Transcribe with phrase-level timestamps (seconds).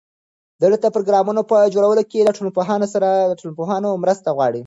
[0.61, 2.31] دولت د پروګرامونو په جوړولو کې له
[3.39, 4.59] ټولنپوهانو مرسته غواړي.